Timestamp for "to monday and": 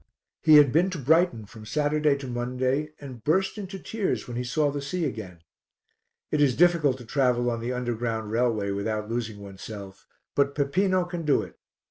2.17-3.23